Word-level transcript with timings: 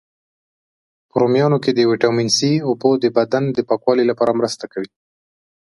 په 1.09 1.15
رومیانو 1.21 1.57
کی 1.63 1.71
د 1.73 1.79
ویټامین 1.91 2.29
C، 2.37 2.39
اوبو 2.67 2.89
د 3.03 3.05
بدن 3.17 3.43
د 3.51 3.57
پاکوالي 3.69 4.05
لپاره 4.11 4.37
مرسته 4.39 4.65
کوي. 4.73 4.89